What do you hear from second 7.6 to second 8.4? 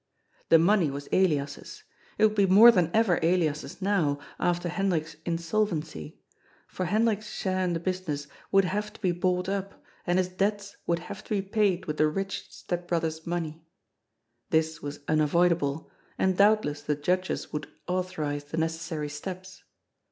in the business